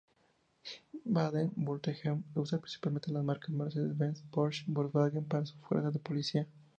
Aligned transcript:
Baden-Württemberg 1.05 2.23
usa 2.35 2.57
principalmente 2.57 3.11
las 3.11 3.23
marcas 3.23 3.51
Mercedes-Benz, 3.51 4.23
Porsche 4.31 4.65
y 4.67 4.71
Volkswagen 4.71 5.25
para 5.25 5.45
su 5.45 5.55
fuerza 5.59 5.91
de 5.91 5.99
policía. 5.99 6.47